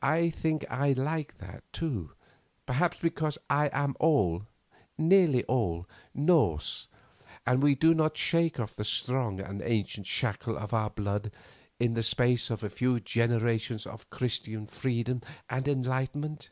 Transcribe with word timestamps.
"I 0.00 0.30
think 0.30 0.64
like 0.70 1.36
that, 1.36 1.64
too, 1.70 2.12
perhaps 2.64 2.96
because 2.98 3.36
I 3.50 3.68
am 3.74 3.94
all, 4.00 4.46
nearly 4.96 5.44
all, 5.44 5.86
Norse, 6.14 6.88
and 7.44 7.62
we 7.62 7.74
do 7.74 7.92
not 7.92 8.16
shake 8.16 8.58
off 8.58 8.74
the 8.74 8.86
strong 8.86 9.38
and 9.38 9.60
ancient 9.60 10.06
shackle 10.06 10.56
of 10.56 10.72
our 10.72 10.88
blood 10.88 11.30
in 11.78 11.92
the 11.92 12.02
space 12.02 12.48
of 12.48 12.64
a 12.64 12.70
few 12.70 12.98
generations 12.98 13.86
of 13.86 14.08
Christian 14.08 14.66
freedom 14.66 15.20
and 15.50 15.68
enlightenment. 15.68 16.48